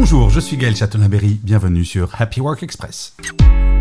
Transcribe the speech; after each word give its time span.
Bonjour, 0.00 0.30
je 0.30 0.38
suis 0.38 0.56
Gaël 0.56 0.76
Chatonaberry, 0.76 1.40
bienvenue 1.42 1.84
sur 1.84 2.08
Happy 2.20 2.40
Work 2.40 2.62
Express. 2.62 3.16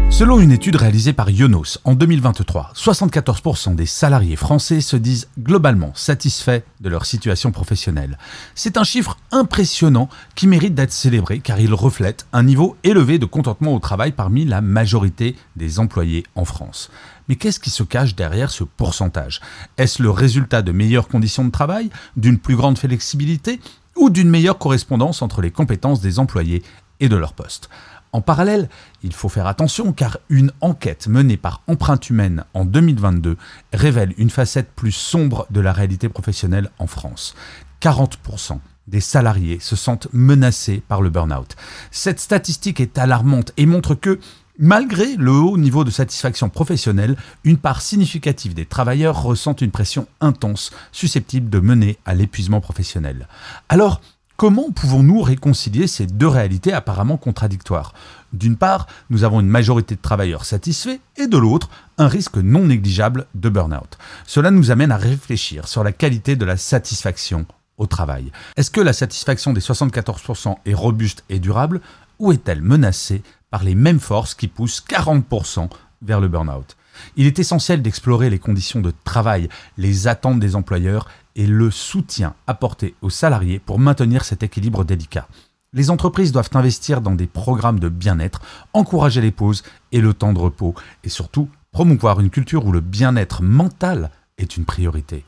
Selon 0.10 0.40
une 0.40 0.52
étude 0.52 0.76
réalisée 0.76 1.14
par 1.14 1.30
Yonos 1.30 1.78
en 1.84 1.94
2023, 1.94 2.72
74% 2.74 3.76
des 3.76 3.86
salariés 3.86 4.36
français 4.36 4.82
se 4.82 4.98
disent 4.98 5.28
globalement 5.38 5.92
satisfaits 5.94 6.62
de 6.82 6.90
leur 6.90 7.06
situation 7.06 7.52
professionnelle. 7.52 8.18
C'est 8.56 8.78
un 8.78 8.84
chiffre 8.84 9.20
impressionnant 9.32 10.10
qui 10.34 10.48
mérite 10.48 10.74
d'être 10.74 10.92
célébré 10.92 11.38
car 11.38 11.60
il 11.60 11.72
reflète 11.72 12.26
un 12.34 12.42
niveau 12.42 12.78
élevé 12.84 13.20
de 13.20 13.28
contentement 13.28 13.76
au 13.76 13.80
travail 13.80 14.12
parmi 14.12 14.44
la 14.44 14.62
majorité 14.62 15.36
des 15.56 15.78
employés 15.78 16.24
en 16.34 16.46
France. 16.46 16.90
Mais 17.30 17.36
qu'est-ce 17.36 17.60
qui 17.60 17.70
se 17.70 17.84
cache 17.84 18.16
derrière 18.16 18.50
ce 18.50 18.64
pourcentage? 18.64 19.40
Est-ce 19.78 20.02
le 20.02 20.10
résultat 20.10 20.64
de 20.64 20.72
meilleures 20.72 21.10
conditions 21.10 21.46
de 21.46 21.52
travail, 21.52 21.92
d'une 22.16 22.40
plus 22.40 22.56
grande 22.56 22.80
flexibilité 22.80 23.60
ou 23.98 24.10
d'une 24.10 24.30
meilleure 24.30 24.58
correspondance 24.58 25.22
entre 25.22 25.42
les 25.42 25.52
compétences 25.52 26.02
des 26.02 26.20
employés 26.20 26.64
et 27.00 27.10
de 27.10 27.16
leur 27.16 27.34
poste 27.34 27.70
en 28.18 28.22
parallèle, 28.22 28.70
il 29.04 29.14
faut 29.14 29.30
faire 29.30 29.48
attention 29.48 29.94
car 29.94 30.18
une 30.30 30.52
enquête 30.62 31.08
menée 31.08 31.38
par 31.38 31.62
Empreinte 31.68 32.10
Humaine 32.10 32.46
en 32.54 32.66
2022 32.66 33.38
révèle 33.74 34.14
une 34.18 34.30
facette 34.30 34.72
plus 34.72 34.92
sombre 34.92 35.46
de 35.52 35.62
la 35.62 35.74
réalité 35.74 36.10
professionnelle 36.10 36.72
en 36.80 36.88
France. 36.88 37.36
40% 37.82 38.60
des 38.88 39.02
salariés 39.02 39.60
se 39.60 39.76
sentent 39.76 40.08
menacés 40.14 40.82
par 40.88 41.02
le 41.02 41.10
burn-out. 41.10 41.56
Cette 41.92 42.20
statistique 42.20 42.80
est 42.80 42.98
alarmante 42.98 43.52
et 43.58 43.66
montre 43.66 43.94
que, 43.94 44.20
malgré 44.60 45.16
le 45.16 45.32
haut 45.32 45.58
niveau 45.58 45.84
de 45.84 45.92
satisfaction 45.92 46.50
professionnelle, 46.50 47.16
une 47.44 47.58
part 47.58 47.82
significative 47.82 48.54
des 48.54 48.66
travailleurs 48.66 49.22
ressentent 49.22 49.62
une 49.62 49.72
pression 49.72 50.08
intense 50.22 50.72
susceptible 50.92 51.50
de 51.50 51.60
mener 51.60 51.98
à 52.06 52.14
l'épuisement 52.14 52.62
professionnel. 52.62 53.28
Alors, 53.70 54.02
Comment 54.38 54.70
pouvons-nous 54.70 55.24
réconcilier 55.24 55.88
ces 55.88 56.06
deux 56.06 56.28
réalités 56.28 56.72
apparemment 56.72 57.18
contradictoires? 57.18 57.96
D'une 58.34 58.56
part, 58.56 58.86
nous 59.10 59.24
avons 59.24 59.40
une 59.40 59.48
majorité 59.48 59.96
de 59.96 60.00
travailleurs 60.00 60.46
satisfaits 60.46 61.00
et 61.16 61.26
de 61.26 61.38
l'autre, 61.40 61.72
un 61.98 62.08
risque 62.08 62.38
non 62.38 62.66
négligeable 62.66 63.26
de 63.34 63.50
burn-out. 63.50 63.98
Cela 64.28 64.52
nous 64.52 64.70
amène 64.70 64.92
à 64.92 64.98
réfléchir 64.98 65.68
sur 65.68 65.84
la 65.84 65.92
qualité 65.92 66.36
de 66.36 66.46
la 66.46 66.56
satisfaction 66.56 67.48
au 67.80 67.88
travail. 67.88 68.32
Est-ce 68.58 68.70
que 68.70 68.80
la 68.80 68.94
satisfaction 68.94 69.54
des 69.54 69.62
74% 69.62 70.58
est 70.68 70.74
robuste 70.76 71.24
et 71.30 71.40
durable? 71.40 71.82
Ou 72.20 72.32
est-elle 72.32 72.62
menacée 72.62 73.24
par 73.50 73.64
les 73.64 73.76
mêmes 73.76 74.00
forces 74.00 74.36
qui 74.36 74.48
poussent 74.48 74.84
40% 74.88 75.70
vers 76.02 76.20
le 76.20 76.28
burn-out? 76.28 76.76
Il 77.16 77.28
est 77.28 77.40
essentiel 77.40 77.82
d'explorer 77.82 78.30
les 78.30 78.40
conditions 78.40 78.82
de 78.82 78.94
travail, 79.04 79.50
les 79.78 80.08
attentes 80.08 80.40
des 80.40 80.56
employeurs 80.56 81.08
et 81.36 81.48
le 81.48 81.70
soutien 81.70 82.34
apporté 82.48 82.96
aux 83.02 83.10
salariés 83.10 83.60
pour 83.60 83.80
maintenir 83.80 84.26
cet 84.26 84.44
équilibre 84.44 84.84
délicat. 84.84 85.28
Les 85.74 85.92
entreprises 85.92 86.32
doivent 86.32 86.50
investir 86.54 87.02
dans 87.02 87.14
des 87.14 87.28
programmes 87.28 87.80
de 87.80 87.90
bien-être, 87.90 88.42
encourager 88.74 89.22
les 89.22 89.32
pauses 89.32 89.64
et 89.92 90.02
le 90.02 90.14
temps 90.14 90.34
de 90.34 90.40
repos, 90.40 90.74
et 91.04 91.10
surtout 91.10 91.50
promouvoir 91.72 92.20
une 92.20 92.30
culture 92.30 92.66
où 92.66 92.72
le 92.72 92.80
bien-être 92.80 93.44
mental 93.44 94.10
est 94.38 94.58
une 94.58 94.66
priorité. 94.66 95.26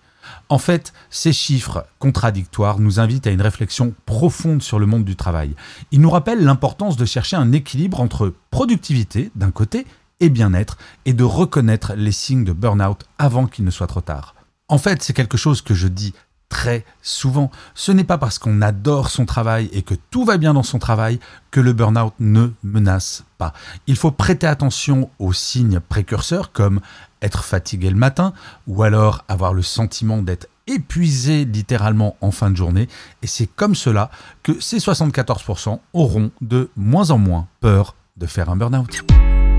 En 0.50 0.58
fait, 0.58 0.94
ces 1.10 1.34
chiffres 1.34 1.86
contradictoires 2.00 2.80
nous 2.80 3.00
invitent 3.00 3.28
à 3.28 3.32
une 3.32 3.42
réflexion 3.42 3.94
profonde 4.06 4.62
sur 4.62 4.80
le 4.80 4.86
monde 4.86 5.06
du 5.06 5.16
travail. 5.16 5.56
Ils 5.92 6.02
nous 6.02 6.10
rappellent 6.10 6.44
l'importance 6.44 6.98
de 6.98 7.06
chercher 7.06 7.36
un 7.36 7.52
équilibre 7.52 8.00
entre 8.00 8.34
productivité 8.52 9.32
d'un 9.36 9.52
côté 9.52 9.86
et 10.20 10.30
bien-être 10.30 10.78
et 11.06 11.14
de 11.14 11.24
reconnaître 11.24 11.94
les 11.96 12.12
signes 12.12 12.44
de 12.44 12.54
burn-out 12.54 13.06
avant 13.18 13.48
qu'il 13.48 13.66
ne 13.66 13.72
soit 13.72 13.88
trop 13.88 14.02
tard. 14.02 14.36
En 14.68 14.78
fait, 14.78 15.02
c'est 15.02 15.14
quelque 15.14 15.38
chose 15.38 15.62
que 15.62 15.74
je 15.74 15.88
dis 15.88 16.14
très 16.50 16.84
souvent. 17.02 17.52
Ce 17.76 17.92
n'est 17.92 18.04
pas 18.04 18.18
parce 18.18 18.40
qu'on 18.40 18.62
adore 18.62 19.10
son 19.10 19.26
travail 19.26 19.70
et 19.72 19.84
que 19.84 19.94
tout 20.10 20.26
va 20.26 20.38
bien 20.38 20.54
dans 20.54 20.64
son 20.64 20.80
travail 20.80 21.20
que 21.52 21.60
le 21.60 21.74
burn-out 21.74 22.14
ne 22.20 22.50
menace 22.64 23.24
pas. 23.38 23.54
Il 23.88 23.96
faut 23.96 24.12
prêter 24.12 24.48
attention 24.48 25.10
aux 25.20 25.32
signes 25.32 25.80
précurseurs 25.80 26.52
comme 26.52 26.82
être 27.22 27.44
fatigué 27.44 27.90
le 27.90 27.96
matin 27.96 28.34
ou 28.68 28.84
alors 28.84 29.24
avoir 29.28 29.54
le 29.54 29.62
sentiment 29.62 30.22
d'être 30.22 30.48
épuisé 30.68 31.46
littéralement 31.46 32.18
en 32.22 32.32
fin 32.32 32.52
de 32.52 32.58
journée. 32.58 32.88
Et 33.22 33.28
c'est 33.28 33.48
comme 33.48 33.76
cela 33.76 34.10
que 34.44 34.60
ces 34.60 34.78
74% 34.78 35.80
auront 35.94 36.32
de 36.42 36.70
moins 36.76 37.12
en 37.12 37.18
moins 37.18 37.48
peur 37.60 37.96
de 38.18 38.26
faire 38.26 38.50
un 38.50 38.56
burn-out. 38.56 39.04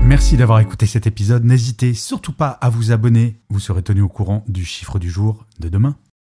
Merci 0.03 0.35
d'avoir 0.35 0.59
écouté 0.59 0.87
cet 0.87 1.07
épisode. 1.07 1.45
N'hésitez 1.45 1.93
surtout 1.93 2.33
pas 2.33 2.49
à 2.49 2.69
vous 2.69 2.91
abonner. 2.91 3.39
Vous 3.49 3.59
serez 3.59 3.83
tenu 3.83 4.01
au 4.01 4.09
courant 4.09 4.43
du 4.47 4.65
chiffre 4.65 4.99
du 4.99 5.09
jour 5.09 5.45
de 5.59 5.69
demain. 5.69 5.95